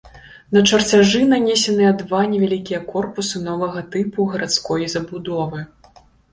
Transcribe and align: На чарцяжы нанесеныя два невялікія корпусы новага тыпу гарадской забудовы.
На 0.55 0.61
чарцяжы 0.69 1.21
нанесеныя 1.33 1.91
два 1.99 2.23
невялікія 2.33 2.79
корпусы 2.91 3.43
новага 3.51 3.87
тыпу 3.95 4.29
гарадской 4.35 4.93
забудовы. 4.99 5.59